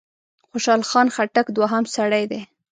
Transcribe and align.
خوشحال 0.49 0.81
خان 0.89 1.07
خټک 1.15 1.47
دوهم 1.57 1.83
سړی 1.95 2.23
دی. 2.31 2.41